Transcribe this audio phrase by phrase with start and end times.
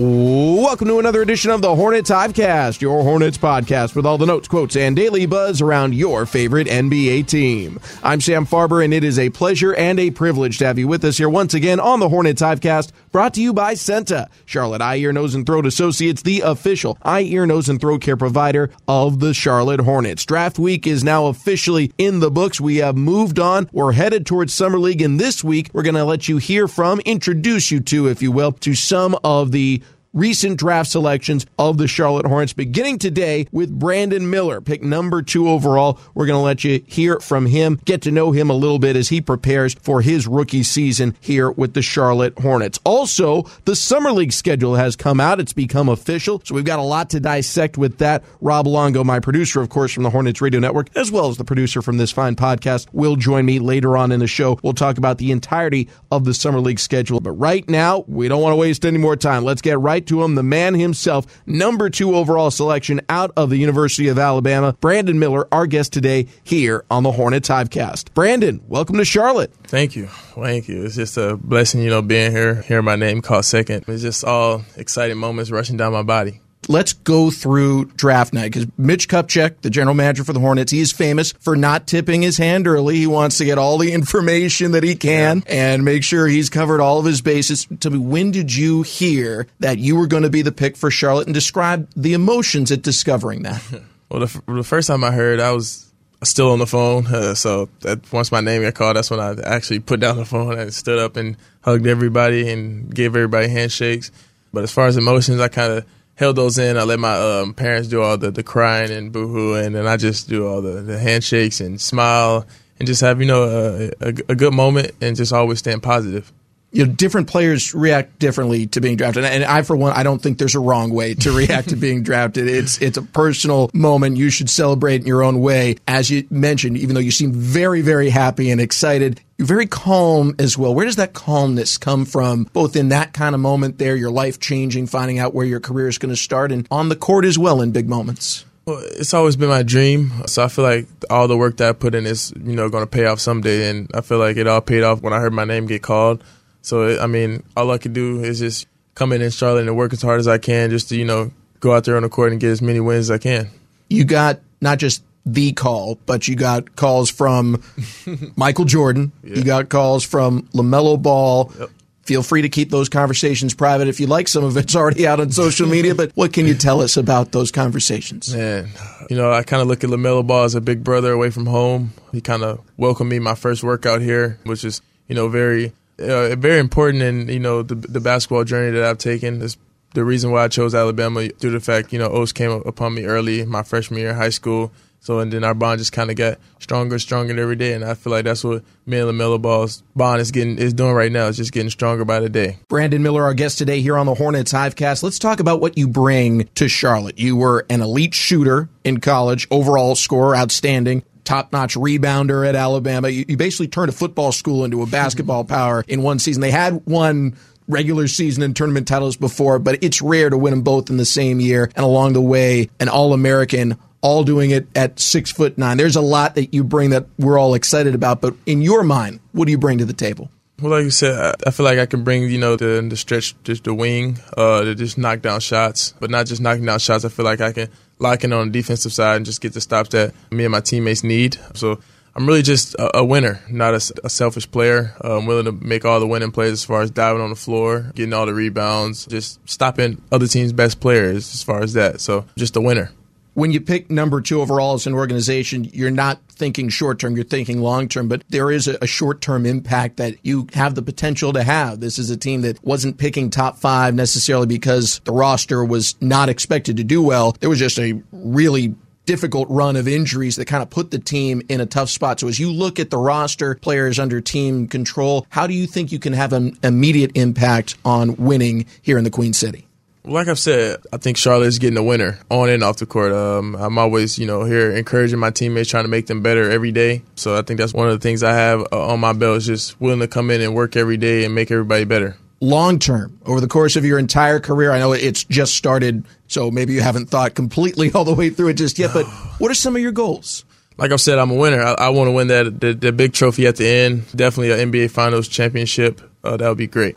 [0.00, 4.46] Welcome to another edition of the Hornets Hivecast, your Hornets podcast with all the notes,
[4.46, 7.80] quotes, and daily buzz around your favorite NBA team.
[8.04, 11.04] I'm Sam Farber, and it is a pleasure and a privilege to have you with
[11.04, 14.98] us here once again on the Hornets Hivecast, brought to you by CEENTA, Charlotte Eye,
[14.98, 19.18] Ear, Nose, and Throat Associates, the official eye, ear, nose, and throat care provider of
[19.18, 20.24] the Charlotte Hornets.
[20.24, 22.60] Draft week is now officially in the books.
[22.60, 23.68] We have moved on.
[23.72, 27.00] We're headed towards Summer League, and this week we're going to let you hear from,
[27.00, 29.82] introduce you to, if you will, to some of the
[30.18, 35.48] recent draft selections of the Charlotte Hornets, beginning today with Brandon Miller, pick number two
[35.48, 36.00] overall.
[36.14, 38.96] We're going to let you hear from him, get to know him a little bit
[38.96, 42.80] as he prepares for his rookie season here with the Charlotte Hornets.
[42.84, 45.38] Also, the Summer League schedule has come out.
[45.38, 46.42] It's become official.
[46.44, 48.24] So we've got a lot to dissect with that.
[48.40, 51.44] Rob Longo, my producer, of course, from the Hornets Radio Network, as well as the
[51.44, 54.58] producer from this fine podcast, will join me later on in the show.
[54.64, 57.20] We'll talk about the entirety of the Summer League schedule.
[57.20, 59.44] But right now, we don't want to waste any more time.
[59.44, 63.56] Let's get right to him, the man himself, number two overall selection out of the
[63.56, 68.12] University of Alabama, Brandon Miller, our guest today here on the Hornets Hivecast.
[68.14, 69.52] Brandon, welcome to Charlotte.
[69.64, 70.06] Thank you.
[70.06, 70.84] Thank you.
[70.84, 73.84] It's just a blessing, you know, being here, hearing my name called second.
[73.88, 78.66] It's just all exciting moments rushing down my body let's go through draft night because
[78.76, 82.36] Mitch Kupchak, the general manager for the Hornets, he is famous for not tipping his
[82.36, 82.96] hand early.
[82.96, 86.80] He wants to get all the information that he can and make sure he's covered
[86.80, 87.66] all of his bases.
[87.80, 90.90] Tell me, when did you hear that you were going to be the pick for
[90.90, 93.62] Charlotte and describe the emotions at discovering that?
[94.10, 95.88] well, the, the first time I heard, I was
[96.22, 97.06] still on the phone.
[97.06, 100.24] Uh, so that once my name got called, that's when I actually put down the
[100.24, 104.10] phone and stood up and hugged everybody and gave everybody handshakes.
[104.52, 105.86] But as far as emotions, I kind of
[106.18, 106.76] held those in.
[106.76, 109.96] I let my um, parents do all the, the crying and boohoo, and then I
[109.96, 112.44] just do all the, the handshakes and smile
[112.78, 116.32] and just have you know a, a, a good moment and just always stand positive
[116.70, 119.24] you know, different players react differently to being drafted.
[119.24, 122.02] And I, for one, I don't think there's a wrong way to react to being
[122.02, 122.46] drafted.
[122.46, 124.18] It's it's a personal moment.
[124.18, 125.76] You should celebrate in your own way.
[125.86, 130.34] As you mentioned, even though you seem very, very happy and excited, you're very calm
[130.38, 130.74] as well.
[130.74, 134.38] Where does that calmness come from, both in that kind of moment there, your life
[134.38, 137.38] changing, finding out where your career is going to start, and on the court as
[137.38, 138.44] well in big moments?
[138.66, 140.12] Well, it's always been my dream.
[140.26, 142.82] So I feel like all the work that I put in is, you know, going
[142.82, 143.70] to pay off someday.
[143.70, 146.22] And I feel like it all paid off when I heard my name get called.
[146.62, 149.92] So I mean, all I can do is just come in in Charlotte and work
[149.92, 152.32] as hard as I can, just to you know go out there on the court
[152.32, 153.48] and get as many wins as I can.
[153.88, 157.62] You got not just the call, but you got calls from
[158.36, 159.12] Michael Jordan.
[159.22, 159.36] Yeah.
[159.36, 161.52] You got calls from LaMelo Ball.
[161.58, 161.70] Yep.
[162.02, 164.28] Feel free to keep those conversations private if you like.
[164.28, 167.32] Some of it's already out on social media, but what can you tell us about
[167.32, 168.34] those conversations?
[168.34, 168.70] Man,
[169.10, 171.44] you know, I kind of look at LaMelo Ball as a big brother away from
[171.44, 171.92] home.
[172.10, 176.36] He kind of welcomed me my first workout here, which is, you know, very uh,
[176.36, 179.42] very important in you know the, the basketball journey that I've taken.
[179.42, 179.56] Is
[179.94, 182.94] the reason why I chose Alabama due to the fact you know Oats came upon
[182.94, 184.72] me early my freshman year in high school.
[185.00, 187.84] So and then our bond just kind of got stronger and stronger every day, and
[187.84, 191.10] I feel like that's what me and LaMelo Ball's bond is getting is doing right
[191.10, 191.28] now.
[191.28, 192.58] It's just getting stronger by the day.
[192.68, 195.02] Brandon Miller, our guest today here on the Hornets Hivecast.
[195.02, 197.18] Let's talk about what you bring to Charlotte.
[197.18, 203.10] You were an elite shooter in college, overall scorer, outstanding top notch rebounder at Alabama.
[203.10, 206.40] You, you, basically turned a football school into a basketball power in one season.
[206.40, 207.36] They had one
[207.68, 211.04] regular season and tournament titles before, but it's rare to win them both in the
[211.04, 211.70] same year.
[211.76, 215.76] And along the way, an All American, all doing it at six foot nine.
[215.76, 219.20] There's a lot that you bring that we're all excited about, but in your mind,
[219.32, 220.30] what do you bring to the table?
[220.60, 223.34] Well, like you said, I feel like I can bring you know the the stretch,
[223.44, 227.04] just the wing, uh, to just knock down shots, but not just knocking down shots.
[227.04, 229.60] I feel like I can lock in on the defensive side and just get the
[229.60, 231.36] stops that me and my teammates need.
[231.54, 231.80] So
[232.14, 234.94] I'm really just a, a winner, not a, a, selfish player.
[235.04, 237.36] Uh, I'm willing to make all the winning plays as far as diving on the
[237.36, 242.00] floor, getting all the rebounds, just stopping other teams' best players as far as that.
[242.00, 242.90] So just a winner.
[243.38, 247.24] When you pick number two overall as an organization, you're not thinking short term, you're
[247.24, 250.82] thinking long term, but there is a, a short term impact that you have the
[250.82, 251.78] potential to have.
[251.78, 256.28] This is a team that wasn't picking top five necessarily because the roster was not
[256.28, 257.36] expected to do well.
[257.38, 258.74] There was just a really
[259.06, 262.18] difficult run of injuries that kind of put the team in a tough spot.
[262.18, 265.92] So as you look at the roster, players under team control, how do you think
[265.92, 269.67] you can have an immediate impact on winning here in the Queen City?
[270.08, 273.12] Like I've said, I think Charlotte's getting a winner on and off the court.
[273.12, 276.72] Um, I'm always, you know, here encouraging my teammates, trying to make them better every
[276.72, 277.02] day.
[277.14, 279.46] So I think that's one of the things I have uh, on my belt is
[279.46, 283.18] just willing to come in and work every day and make everybody better long term
[283.26, 284.72] over the course of your entire career?
[284.72, 288.48] I know it's just started, so maybe you haven't thought completely all the way through
[288.48, 289.04] it just yet, but
[289.38, 290.44] what are some of your goals?
[290.76, 291.60] Like I've said, I'm a winner.
[291.60, 294.04] I, I want to win that the, the, big trophy at the end.
[294.14, 296.00] Definitely an NBA Finals championship.
[296.22, 296.96] Uh, that would be great.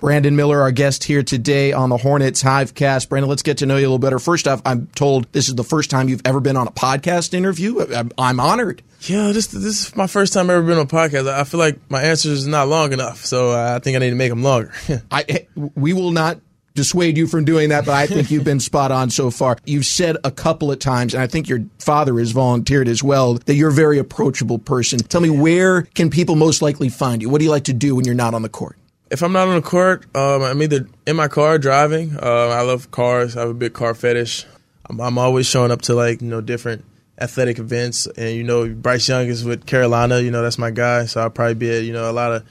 [0.00, 3.08] Brandon Miller, our guest here today on the Hornets Hivecast.
[3.08, 4.18] Brandon, let's get to know you a little better.
[4.18, 7.32] First off, I'm told this is the first time you've ever been on a podcast
[7.32, 7.80] interview.
[7.80, 8.82] I'm, I'm honored.
[9.00, 11.26] Yeah, this this is my first time ever been on a podcast.
[11.26, 14.16] I feel like my answers is not long enough, so I think I need to
[14.16, 14.72] make them longer.
[15.10, 16.38] I we will not
[16.74, 19.56] dissuade you from doing that, but I think you've been spot on so far.
[19.64, 23.34] You've said a couple of times, and I think your father has volunteered as well,
[23.34, 24.98] that you're a very approachable person.
[24.98, 27.28] Tell me, where can people most likely find you?
[27.28, 28.76] What do you like to do when you're not on the court?
[29.10, 32.16] If I'm not on the court, um, I'm either in my car driving.
[32.20, 33.36] Uh, I love cars.
[33.36, 34.44] I have a big car fetish.
[34.86, 36.84] I'm, I'm always showing up to like you know different
[37.20, 40.18] athletic events, and you know Bryce Young is with Carolina.
[40.18, 42.44] You know that's my guy, so I'll probably be at you know a lot of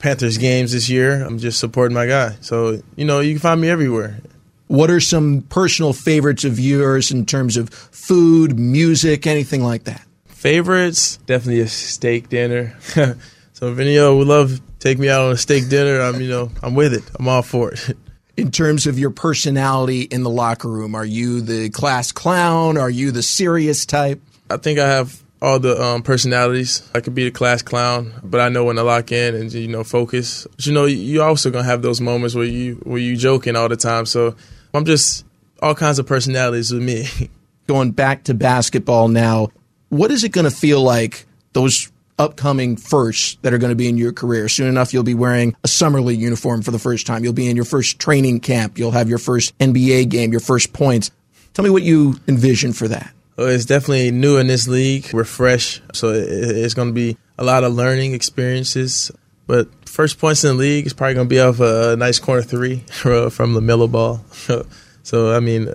[0.00, 1.22] Panthers games this year.
[1.24, 2.36] I'm just supporting my guy.
[2.40, 4.18] So, you know, you can find me everywhere.
[4.66, 10.04] What are some personal favorites of yours in terms of food, music, anything like that?
[10.26, 11.18] Favorites?
[11.26, 12.76] Definitely a steak dinner.
[13.52, 16.28] so if any of would love take me out on a steak dinner, I'm you
[16.28, 17.04] know, I'm with it.
[17.18, 17.96] I'm all for it.
[18.40, 22.78] in terms of your personality in the locker room, are you the class clown?
[22.78, 24.20] Are you the serious type?
[24.48, 26.88] I think I have all the um, personalities.
[26.94, 29.68] I could be the class clown, but I know when to lock in and you
[29.68, 30.46] know focus.
[30.56, 33.68] But, you know, you also gonna have those moments where you where you joking all
[33.68, 34.06] the time.
[34.06, 34.36] So
[34.74, 35.24] I'm just
[35.62, 37.06] all kinds of personalities with me.
[37.66, 39.50] Going back to basketball now,
[39.90, 43.96] what is it to feel like those upcoming firsts that are going to be in
[43.96, 44.48] your career?
[44.48, 47.22] Soon enough, you'll be wearing a summer league uniform for the first time.
[47.22, 48.76] You'll be in your first training camp.
[48.76, 51.12] You'll have your first NBA game, your first points.
[51.54, 53.14] Tell me what you envision for that.
[53.46, 55.12] It's definitely new in this league.
[55.12, 59.10] We're fresh, so it's going to be a lot of learning experiences.
[59.46, 62.42] But first points in the league is probably going to be off a nice corner
[62.42, 64.24] three from the Miller ball.
[65.02, 65.68] so I mean,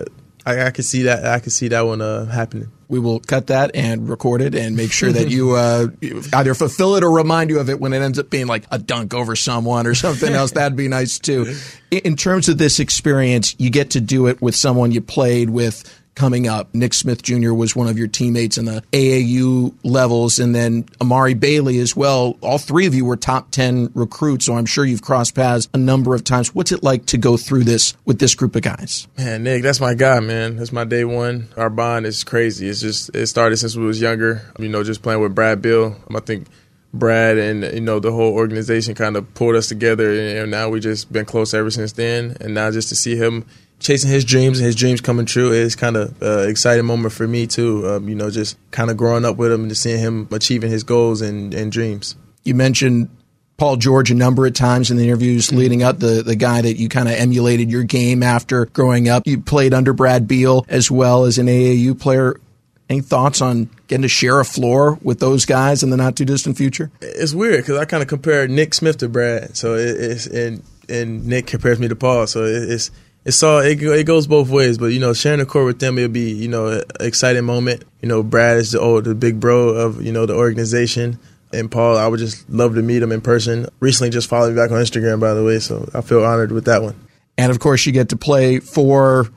[0.46, 1.26] I, I could see that.
[1.26, 2.70] I could see that one uh, happening.
[2.88, 5.88] We will cut that and record it and make sure that you uh,
[6.32, 8.78] either fulfill it or remind you of it when it ends up being like a
[8.78, 10.52] dunk over someone or something else.
[10.52, 11.56] That'd be nice too.
[11.90, 15.82] In terms of this experience, you get to do it with someone you played with
[16.16, 16.74] coming up.
[16.74, 17.52] Nick Smith Jr.
[17.52, 22.36] was one of your teammates in the AAU levels, and then Amari Bailey as well.
[22.40, 25.78] All three of you were top 10 recruits, so I'm sure you've crossed paths a
[25.78, 26.54] number of times.
[26.54, 29.06] What's it like to go through this with this group of guys?
[29.16, 30.56] Man, Nick, that's my guy, man.
[30.56, 31.48] That's my day one.
[31.56, 32.68] Our bond is crazy.
[32.68, 35.96] It's just, it started since we was younger, you know, just playing with Brad Beal.
[36.12, 36.48] I think
[36.94, 40.80] Brad and you know the whole organization kind of pulled us together, and now we
[40.80, 42.36] just been close ever since then.
[42.40, 43.44] And now just to see him
[43.78, 47.12] chasing his dreams and his dreams coming true is kind of an uh, exciting moment
[47.12, 47.86] for me too.
[47.88, 50.70] Um, you know, just kind of growing up with him and just seeing him achieving
[50.70, 52.16] his goals and, and dreams.
[52.44, 53.08] You mentioned
[53.56, 56.78] Paul George a number of times in the interviews leading up, the, the guy that
[56.78, 59.22] you kind of emulated your game after growing up.
[59.26, 62.40] You played under Brad Beal as well as an AAU player.
[62.88, 66.24] Any thoughts on getting to share a floor with those guys in the not too
[66.24, 66.90] distant future?
[67.00, 70.62] It's weird because I kind of compare Nick Smith to Brad, so it, it's and
[70.88, 72.92] and Nick compares me to Paul, so it, it's
[73.26, 74.78] it's all it, it goes both ways.
[74.78, 77.84] But you know, sharing the court with them, it'll be you know an exciting moment.
[78.00, 81.18] You know, Brad is the old the big bro of you know the organization.
[81.52, 83.68] And Paul, I would just love to meet him in person.
[83.80, 86.64] Recently, just followed me back on Instagram, by the way, so I feel honored with
[86.64, 86.96] that one.
[87.38, 89.28] And of course, you get to play for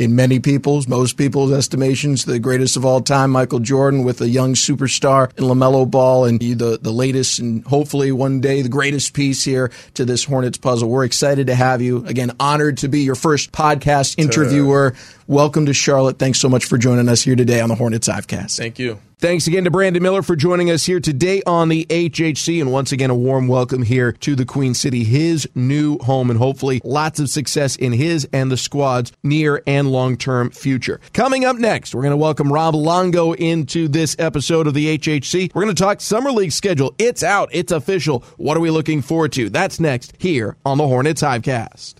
[0.00, 4.28] in many people's, most people's estimations, the greatest of all time, Michael Jordan, with a
[4.28, 9.12] young superstar in LaMelo Ball, and the, the latest and hopefully one day the greatest
[9.12, 10.88] piece here to this Hornets puzzle.
[10.88, 12.06] We're excited to have you.
[12.06, 14.94] Again, honored to be your first podcast interviewer.
[15.30, 16.18] Welcome to Charlotte.
[16.18, 18.56] Thanks so much for joining us here today on the Hornets Hivecast.
[18.56, 18.98] Thank you.
[19.20, 22.60] Thanks again to Brandon Miller for joining us here today on the HHC.
[22.60, 26.38] And once again, a warm welcome here to the Queen City, his new home, and
[26.40, 31.00] hopefully lots of success in his and the squad's near and long term future.
[31.12, 35.54] Coming up next, we're going to welcome Rob Longo into this episode of the HHC.
[35.54, 36.92] We're going to talk Summer League schedule.
[36.98, 38.24] It's out, it's official.
[38.36, 39.48] What are we looking forward to?
[39.48, 41.99] That's next here on the Hornets Hivecast.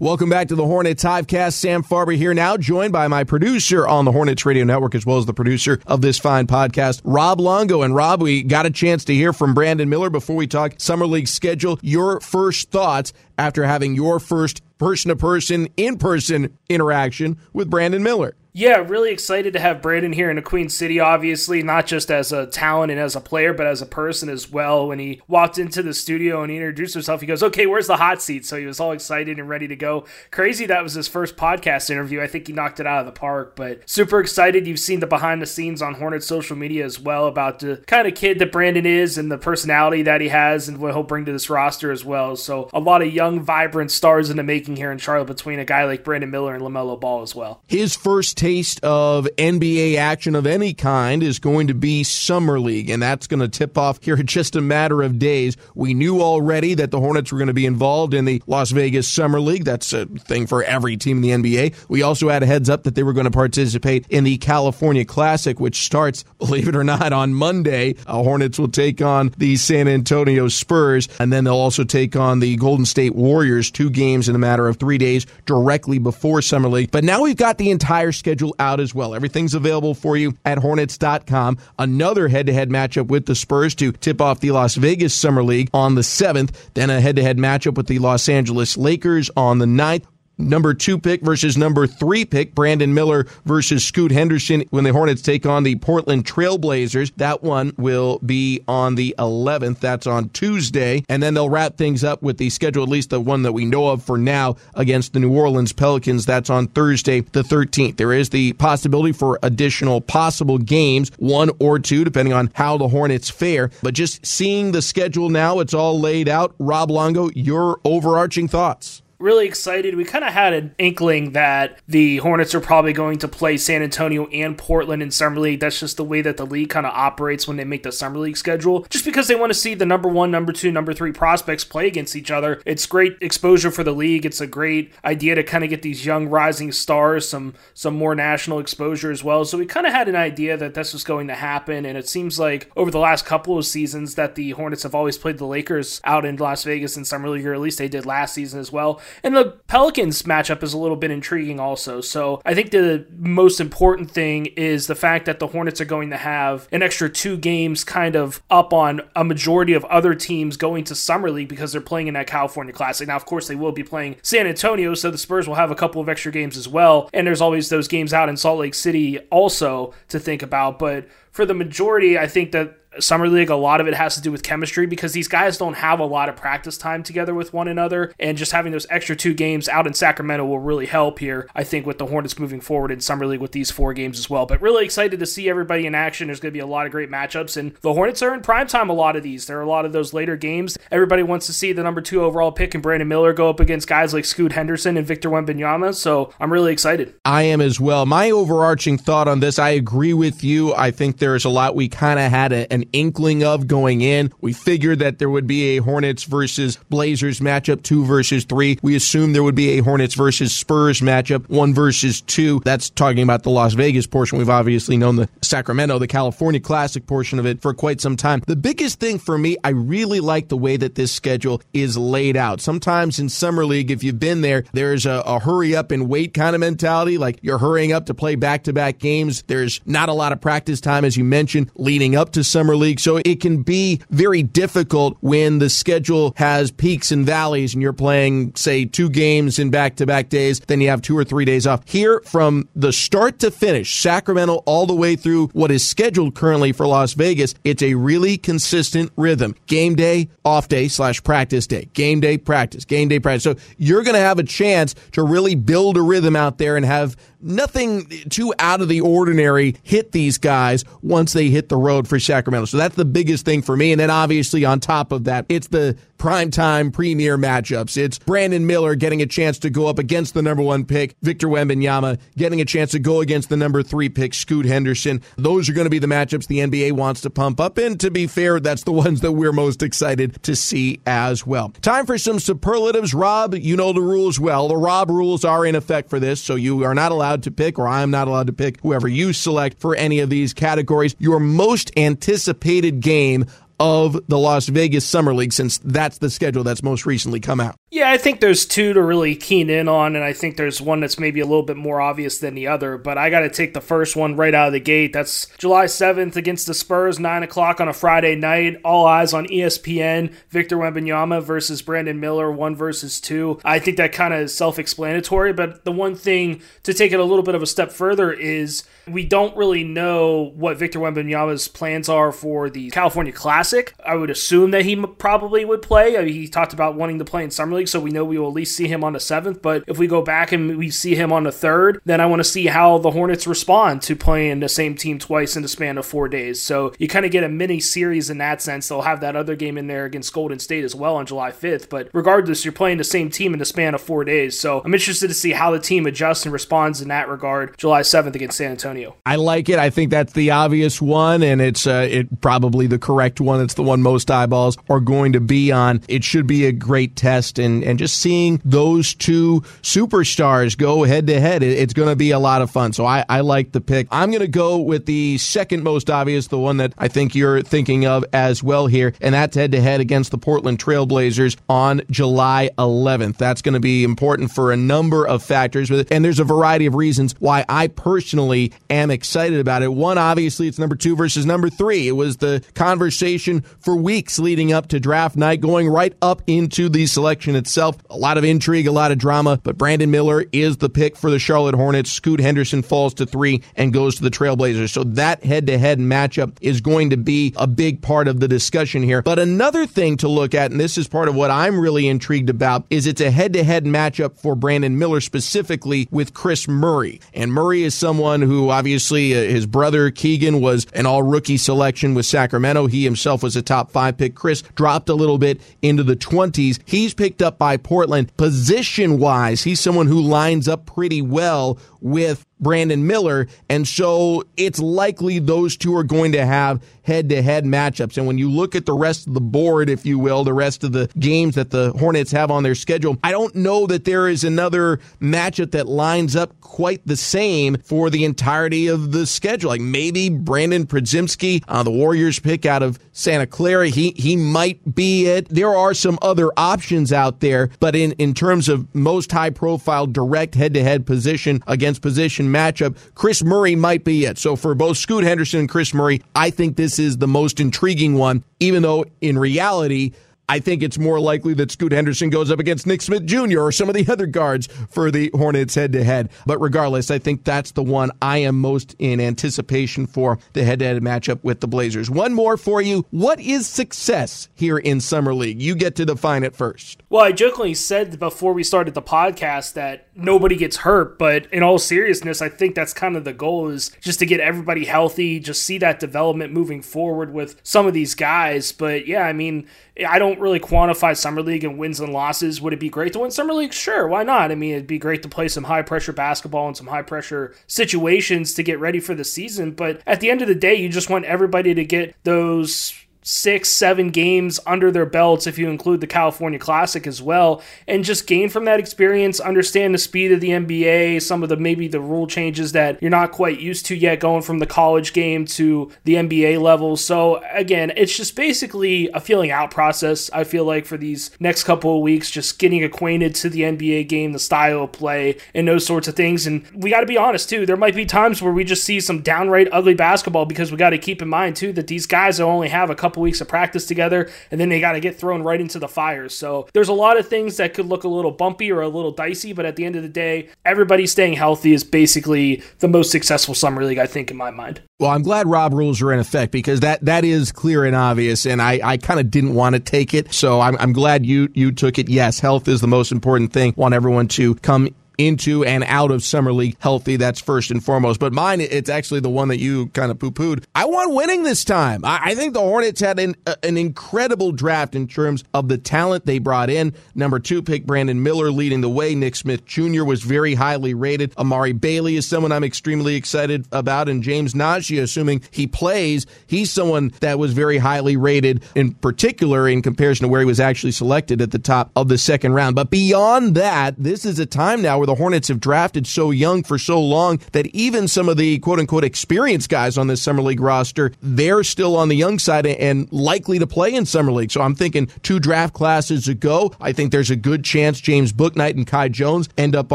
[0.00, 1.54] Welcome back to the Hornets Hivecast.
[1.54, 5.18] Sam Farber here now, joined by my producer on the Hornets Radio Network, as well
[5.18, 7.82] as the producer of this fine podcast, Rob Longo.
[7.82, 11.04] And Rob, we got a chance to hear from Brandon Miller before we talk Summer
[11.04, 11.80] League schedule.
[11.82, 18.00] Your first thoughts after having your first person to person, in person interaction with Brandon
[18.04, 18.36] Miller.
[18.58, 22.32] Yeah, really excited to have Brandon here in the Queen City, obviously, not just as
[22.32, 24.88] a talent and as a player, but as a person as well.
[24.88, 27.98] When he walked into the studio and he introduced himself, he goes, Okay, where's the
[27.98, 28.44] hot seat?
[28.44, 30.06] So he was all excited and ready to go.
[30.32, 32.20] Crazy that was his first podcast interview.
[32.20, 34.66] I think he knocked it out of the park, but super excited.
[34.66, 38.08] You've seen the behind the scenes on Hornet social media as well about the kind
[38.08, 41.26] of kid that Brandon is and the personality that he has and what he'll bring
[41.26, 42.34] to this roster as well.
[42.34, 45.64] So a lot of young, vibrant stars in the making here in Charlotte between a
[45.64, 47.62] guy like Brandon Miller and LaMelo Ball as well.
[47.68, 52.88] His first taste of NBA action of any kind is going to be Summer League,
[52.88, 55.58] and that's going to tip off here in just a matter of days.
[55.74, 59.06] We knew already that the Hornets were going to be involved in the Las Vegas
[59.06, 59.66] Summer League.
[59.66, 61.74] That's a thing for every team in the NBA.
[61.90, 65.04] We also had a heads up that they were going to participate in the California
[65.04, 67.96] Classic, which starts, believe it or not, on Monday.
[68.06, 72.40] Uh, Hornets will take on the San Antonio Spurs, and then they'll also take on
[72.40, 76.70] the Golden State Warriors, two games in a matter of three days directly before Summer
[76.70, 76.90] League.
[76.90, 79.14] But now we've got the entire schedule out as well.
[79.14, 81.58] Everything's available for you at Hornets.com.
[81.78, 85.42] Another head to head matchup with the Spurs to tip off the Las Vegas Summer
[85.42, 86.50] League on the 7th.
[86.74, 90.04] Then a head to head matchup with the Los Angeles Lakers on the 9th
[90.38, 95.22] number two pick versus number three pick, Brandon Miller versus Scoot Henderson when the Hornets
[95.22, 97.12] take on the Portland Trailblazers.
[97.16, 99.80] That one will be on the 11th.
[99.80, 101.04] That's on Tuesday.
[101.08, 103.64] And then they'll wrap things up with the schedule, at least the one that we
[103.64, 106.26] know of for now, against the New Orleans Pelicans.
[106.26, 107.96] That's on Thursday, the 13th.
[107.96, 112.88] There is the possibility for additional possible games, one or two, depending on how the
[112.88, 113.70] Hornets fare.
[113.82, 116.54] But just seeing the schedule now, it's all laid out.
[116.58, 119.96] Rob Longo, your overarching thoughts really excited.
[119.96, 123.82] We kind of had an inkling that the Hornets are probably going to play San
[123.82, 125.60] Antonio and Portland in Summer League.
[125.60, 128.18] That's just the way that the league kind of operates when they make the Summer
[128.18, 131.12] League schedule, just because they want to see the number one, number two, number three
[131.12, 132.60] prospects play against each other.
[132.64, 134.24] It's great exposure for the league.
[134.24, 138.14] It's a great idea to kind of get these young rising stars some some more
[138.14, 139.44] national exposure as well.
[139.44, 142.08] So we kind of had an idea that this was going to happen, and it
[142.08, 145.46] seems like over the last couple of seasons that the Hornets have always played the
[145.46, 148.60] Lakers out in Las Vegas in Summer League, or at least they did last season
[148.60, 149.00] as well.
[149.22, 152.00] And the Pelicans matchup is a little bit intriguing also.
[152.00, 156.10] So I think the most important thing is the fact that the Hornets are going
[156.10, 160.56] to have an extra two games kind of up on a majority of other teams
[160.56, 163.08] going to Summer League because they're playing in that California Classic.
[163.08, 165.76] Now, of course, they will be playing San Antonio, so the Spurs will have a
[165.76, 167.08] couple of extra games as well.
[167.12, 170.78] And there's always those games out in Salt Lake City also to think about.
[170.78, 174.20] But for the majority, I think that Summer League, a lot of it has to
[174.20, 177.52] do with chemistry because these guys don't have a lot of practice time together with
[177.52, 178.14] one another.
[178.18, 181.64] And just having those extra two games out in Sacramento will really help here, I
[181.64, 184.46] think, with the Hornets moving forward in Summer League with these four games as well.
[184.46, 186.28] But really excited to see everybody in action.
[186.28, 187.56] There's going to be a lot of great matchups.
[187.56, 189.46] And the Hornets are in prime time a lot of these.
[189.46, 190.78] There are a lot of those later games.
[190.90, 193.88] Everybody wants to see the number two overall pick and Brandon Miller go up against
[193.88, 195.94] guys like Scoot Henderson and Victor Wembanyama.
[195.94, 197.14] So I'm really excited.
[197.24, 198.06] I am as well.
[198.06, 200.74] My overarching thought on this, I agree with you.
[200.74, 204.32] I think there's a lot we kind of had a, an inkling of going in.
[204.40, 208.78] We figured that there would be a Hornets versus Blazers matchup, two versus three.
[208.82, 212.60] We assumed there would be a Hornets versus Spurs matchup, one versus two.
[212.64, 214.38] That's talking about the Las Vegas portion.
[214.38, 218.42] We've obviously known the Sacramento, the California Classic portion of it for quite some time.
[218.46, 222.36] The biggest thing for me, I really like the way that this schedule is laid
[222.36, 222.60] out.
[222.60, 226.34] Sometimes in Summer League, if you've been there, there's a, a hurry up and wait
[226.34, 227.18] kind of mentality.
[227.18, 229.42] Like you're hurrying up to play back to back games.
[229.46, 233.00] There's not a lot of practice time, as you mentioned, leading up to Summer League.
[233.00, 237.92] So it can be very difficult when the schedule has peaks and valleys and you're
[237.92, 241.44] playing, say, two games in back to back days, then you have two or three
[241.44, 241.82] days off.
[241.88, 246.72] Here, from the start to finish, Sacramento all the way through what is scheduled currently
[246.72, 249.54] for Las Vegas, it's a really consistent rhythm.
[249.66, 251.88] Game day, off day slash practice day.
[251.92, 252.84] Game day, practice.
[252.84, 253.44] Game day, practice.
[253.44, 256.84] So you're going to have a chance to really build a rhythm out there and
[256.86, 262.08] have nothing too out of the ordinary hit these guys once they hit the road
[262.08, 262.57] for Sacramento.
[262.66, 263.92] So that's the biggest thing for me.
[263.92, 267.96] And then obviously on top of that, it's the primetime premier matchups.
[267.96, 271.46] It's Brandon Miller getting a chance to go up against the number one pick, Victor
[271.46, 275.22] Wembanyama, getting a chance to go against the number three pick, Scoot Henderson.
[275.36, 277.78] Those are going to be the matchups the NBA wants to pump up.
[277.78, 281.70] And to be fair, that's the ones that we're most excited to see as well.
[281.80, 283.14] Time for some superlatives.
[283.14, 284.68] Rob, you know the rules well.
[284.68, 287.78] The Rob rules are in effect for this, so you are not allowed to pick,
[287.78, 291.14] or I'm not allowed to pick whoever you select for any of these categories.
[291.18, 293.46] Your most anticipated game
[293.80, 297.76] of the Las Vegas Summer League since that's the schedule that's most recently come out.
[297.98, 301.00] Yeah, I think there's two to really keen in on, and I think there's one
[301.00, 302.96] that's maybe a little bit more obvious than the other.
[302.96, 305.12] But I got to take the first one right out of the gate.
[305.12, 308.80] That's July 7th against the Spurs, 9 o'clock on a Friday night.
[308.84, 310.32] All eyes on ESPN.
[310.48, 313.58] Victor Wembanyama versus Brandon Miller, one versus two.
[313.64, 317.18] I think that kind of is self explanatory, but the one thing to take it
[317.18, 321.66] a little bit of a step further is we don't really know what Victor Wembanyama's
[321.66, 323.92] plans are for the California Classic.
[324.06, 326.16] I would assume that he probably would play.
[326.16, 328.38] I mean, he talked about wanting to play in Summer League, so we know we
[328.38, 329.62] will at least see him on the 7th.
[329.62, 332.40] But if we go back and we see him on the 3rd, then I want
[332.40, 335.98] to see how the Hornets respond to playing the same team twice in the span
[335.98, 336.62] of four days.
[336.62, 338.88] So you kind of get a mini series in that sense.
[338.88, 341.88] They'll have that other game in there against Golden State as well on July 5th.
[341.88, 344.58] But regardless, you're playing the same team in the span of four days.
[344.58, 348.02] So I'm interested to see how the team adjusts and responds in that regard July
[348.02, 349.16] 7th against San Antonio.
[349.26, 349.78] I like it.
[349.78, 353.60] I think that's the obvious one, and it's uh, it probably the correct one.
[353.60, 356.02] It's the one most eyeballs are going to be on.
[356.08, 361.26] It should be a great test, and and just seeing those two superstars go head
[361.26, 362.92] to head, it's going to be a lot of fun.
[362.92, 364.08] So I, I like the pick.
[364.10, 367.62] I'm going to go with the second most obvious, the one that I think you're
[367.62, 372.02] thinking of as well here, and that's head to head against the Portland Trailblazers on
[372.10, 373.36] July 11th.
[373.36, 376.94] That's going to be important for a number of factors, and there's a variety of
[376.94, 379.92] reasons why I personally am excited about it.
[379.92, 382.08] One, obviously, it's number two versus number three.
[382.08, 386.88] It was the conversation for weeks leading up to draft night, going right up into
[386.88, 387.96] the selection itself.
[388.08, 391.30] A lot of intrigue, a lot of drama, but Brandon Miller is the pick for
[391.30, 392.10] the Charlotte Hornets.
[392.10, 394.90] Scoot Henderson falls to three and goes to the Trailblazers.
[394.90, 398.48] So that head to head matchup is going to be a big part of the
[398.48, 399.22] discussion here.
[399.22, 402.50] But another thing to look at, and this is part of what I'm really intrigued
[402.50, 407.20] about, is it's a head to head matchup for Brandon Miller specifically with Kris Murray.
[407.34, 412.14] And Murray is someone who obviously uh, his brother Keegan was an all rookie selection
[412.14, 412.86] with Sacramento.
[412.86, 414.34] He himself was a top five pick.
[414.34, 416.78] Kris dropped a little bit into the 20s.
[416.84, 418.36] He's picked up by Portland.
[418.36, 423.46] Position wise, he's someone who lines up pretty well with Brandon Miller.
[423.68, 428.18] And so it's likely those two are going to have head to head matchups.
[428.18, 430.84] And when you look at the rest of the board, if you will, the rest
[430.84, 434.28] of the games that the Hornets have on their schedule, I don't know that there
[434.28, 439.70] is another matchup that lines up quite the same for the entirety of the schedule.
[439.70, 444.94] Like maybe Brandon Podziemski, uh, the Warriors pick out of Santa Clara, he, he might
[444.94, 445.48] be it.
[445.48, 450.06] There are some other options out there, but in, in terms of most high profile
[450.06, 454.36] direct head to head position against position matchup, Kris Murray might be it.
[454.36, 458.14] So for both Scoot Henderson and Kris Murray, I think this is the most intriguing
[458.14, 460.12] one, even though in reality,
[460.48, 463.60] I think it's more likely that Scoot Henderson goes up against Nick Smith Jr.
[463.60, 466.30] or some of the other guards for the Hornets head to head.
[466.46, 470.78] But regardless, I think that's the one I am most in anticipation for the head
[470.78, 472.10] to head matchup with the Blazers.
[472.10, 473.04] One more for you.
[473.10, 475.60] What is success here in Summer League?
[475.60, 477.02] You get to define it first.
[477.10, 481.62] Well, I jokingly said before we started the podcast that nobody gets hurt, but in
[481.62, 485.40] all seriousness, I think that's kind of the goal is just to get everybody healthy,
[485.40, 488.72] just see that development moving forward with some of these guys.
[488.72, 489.66] But yeah, I mean,
[490.06, 492.60] I don't don't really quantify Summer League and wins and losses.
[492.60, 493.72] Would it be great to win Summer League?
[493.72, 494.52] Sure, why not?
[494.52, 497.54] I mean, it'd be great to play some high pressure basketball and some high pressure
[497.66, 499.72] situations to get ready for the season.
[499.72, 502.94] But at the end of the day, you just want everybody to get those
[503.28, 508.02] six, seven games under their belts if you include the California Classic as well, and
[508.02, 511.88] just gain from that experience, understand the speed of the NBA, some of the maybe
[511.88, 515.44] the rule changes that you're not quite used to yet going from the college game
[515.44, 516.96] to the NBA level.
[516.96, 521.64] So again, it's just basically a feeling out process, I feel like, for these next
[521.64, 525.68] couple of weeks, just getting acquainted to the NBA game, the style of play, and
[525.68, 526.46] those sorts of things.
[526.46, 529.00] And we got to be honest too, there might be times where we just see
[529.00, 532.40] some downright ugly basketball because we got to keep in mind too that these guys
[532.40, 535.18] only have a couple couple weeks of practice together, and then they got to get
[535.18, 536.34] thrown right into the fires.
[536.34, 539.10] So there's a lot of things that could look a little bumpy or a little
[539.10, 543.10] dicey, but at the end of the day, everybody staying healthy is basically the most
[543.10, 544.80] successful summer league, I think, in my mind.
[545.00, 548.46] Well, I'm glad Rob rules are in effect because that, that is clear and obvious,
[548.46, 551.48] and I, I kind of didn't want to take it, so I'm, I'm glad you
[551.54, 552.08] you took it.
[552.08, 553.74] Yes, health is the most important thing.
[553.76, 557.16] Want everyone to come into and out of summer league healthy.
[557.16, 558.20] That's first and foremost.
[558.20, 560.64] But mine, it's actually the one that you kind of poo pooed.
[560.74, 562.04] I want winning this time.
[562.04, 565.76] I, I think the Hornets had an, uh, an incredible draft in terms of the
[565.76, 566.94] talent they brought in.
[567.14, 569.14] Number two pick Brandon Miller leading the way.
[569.14, 570.04] Nick Smith Jr.
[570.04, 571.36] was very highly rated.
[571.36, 574.08] Amari Bailey is someone I'm extremely excited about.
[574.08, 579.68] And James Nnaji, assuming he plays, he's someone that was very highly rated, in particular
[579.68, 582.76] in comparison to where he was actually selected at the top of the second round.
[582.76, 586.62] But beyond that, this is a time now where the Hornets have drafted so young
[586.62, 590.42] for so long that even some of the quote unquote experienced guys on this Summer
[590.42, 594.50] League roster, they're still on the young side and likely to play in Summer League.
[594.50, 598.76] So I'm thinking two draft classes ago, I think there's a good chance James Bouknight
[598.76, 599.94] and Kai Jones end up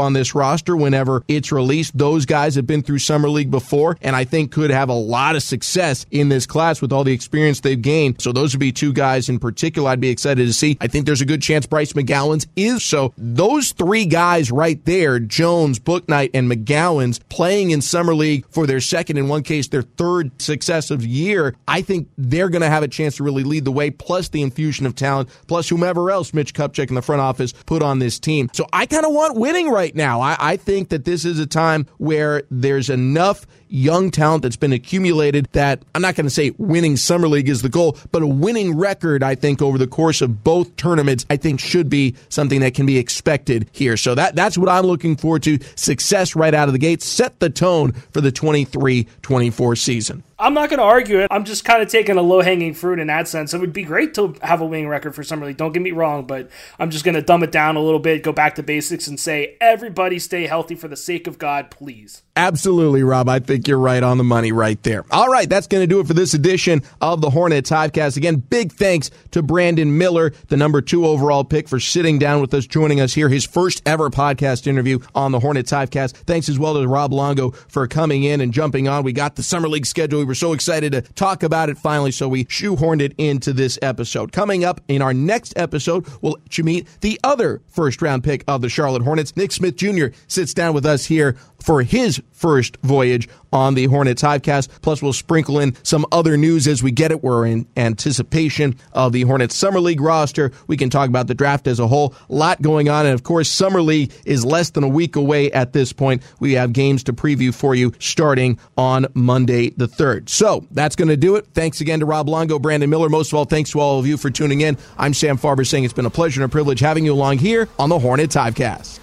[0.00, 1.96] on this roster whenever it's released.
[1.96, 5.36] Those guys have been through Summer League before and I think could have a lot
[5.36, 8.20] of success in this class with all the experience they've gained.
[8.20, 10.76] So those would be two guys in particular I'd be excited to see.
[10.80, 12.82] I think there's a good chance Bryce McGowens is.
[12.82, 18.66] So those three guys right there Jones, Bouknight, and McGowens playing in Summer League for
[18.66, 22.82] their second, in one case, their third successive year, I think they're going to have
[22.82, 26.32] a chance to really lead the way, plus the infusion of talent, plus whomever else
[26.34, 28.48] Mitch Kupchak in the front office put on this team.
[28.52, 30.20] So I kind of want winning right now.
[30.20, 34.72] I, I think that this is a time where there's enough young talent that's been
[34.72, 38.26] accumulated that I'm not going to say winning Summer League is the goal, but a
[38.26, 42.60] winning record, I think, over the course of both tournaments, I think should be something
[42.60, 43.96] that can be expected here.
[43.96, 45.58] So that, that's what I'm looking forward to.
[45.74, 47.02] Success right out of the gate.
[47.02, 50.22] Set the tone for the 23 24 season.
[50.38, 51.28] I'm not going to argue it.
[51.30, 53.54] I'm just kind of taking a low hanging fruit in that sense.
[53.54, 55.56] It would be great to have a winning record for Summer League.
[55.56, 58.22] Don't get me wrong, but I'm just going to dumb it down a little bit,
[58.22, 62.22] go back to basics, and say everybody stay healthy for the sake of God, please.
[62.36, 63.28] Absolutely, Rob.
[63.28, 65.04] I think you're right on the money right there.
[65.12, 68.16] All right, that's going to do it for this edition of the Hornets Hivecast.
[68.16, 72.52] Again, big thanks to Brandon Miller, the number two overall pick, for sitting down with
[72.54, 76.16] us, joining us here, his first ever podcast interview on the Hornets Hivecast.
[76.16, 79.04] Thanks as well to Rob Longo for coming in and jumping on.
[79.04, 80.23] We got the Summer League schedule.
[80.24, 83.78] We were so excited to talk about it finally, so we shoehorned it into this
[83.82, 84.32] episode.
[84.32, 88.42] Coming up in our next episode, we'll let you meet the other first round pick
[88.48, 89.36] of the Charlotte Hornets.
[89.36, 90.06] Nick Smith Jr.
[90.26, 94.68] sits down with us here for his first voyage on the Hornets Hivecast.
[94.82, 97.22] Plus, we'll sprinkle in some other news as we get it.
[97.22, 100.52] We're in anticipation of the Hornets Summer League roster.
[100.66, 102.14] We can talk about the draft as a whole.
[102.28, 103.06] A lot going on.
[103.06, 106.22] And of course, Summer League is less than a week away at this point.
[106.40, 110.28] We have games to preview for you starting on Monday the 3rd.
[110.28, 111.46] So that's going to do it.
[111.54, 113.08] Thanks again to Rob Longo, Brandon Miller.
[113.08, 114.76] Most of all, thanks to all of you for tuning in.
[114.98, 117.68] I'm Sam Farber saying it's been a pleasure and a privilege having you along here
[117.78, 118.98] on the Hornets Hivecast.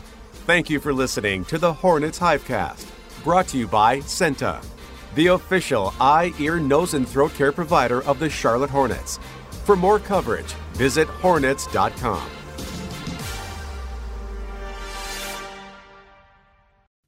[0.45, 2.85] Thank you for listening to the Hornets Hivecast,
[3.23, 4.63] brought to you by CEENTA,
[5.15, 9.19] the official eye, ear, nose, and throat care provider of the Charlotte Hornets.
[9.65, 12.40] For more coverage, visit hornets.com.